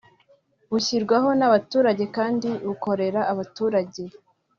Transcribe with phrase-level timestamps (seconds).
[0.71, 4.01] bushyirwaho n’abaturage kandi bukorera abaturage”